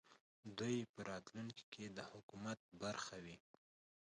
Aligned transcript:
دوی 0.57 0.77
په 0.93 0.99
راتلونکې 1.09 1.63
کې 1.73 1.85
د 1.97 1.99
حکومت 2.11 2.59
برخه 2.81 3.15
وي 3.25 3.37